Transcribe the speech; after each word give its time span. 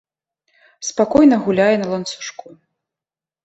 Спакойна 0.87 1.37
гуляе 1.45 1.77
на 1.85 1.93
ланцужку. 1.95 2.47